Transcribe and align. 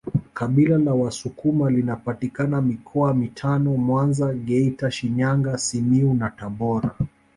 Kabila 0.33 0.77
la 0.77 0.93
wasukuma 0.93 1.69
linapatikana 1.71 2.61
mikoa 2.61 3.13
mitano 3.13 3.77
Mwanza 3.77 4.33
Geita 4.33 4.91
Shinyanga 4.91 5.57
Simiyu 5.57 6.13
na 6.13 6.29
Tabora 6.29 6.95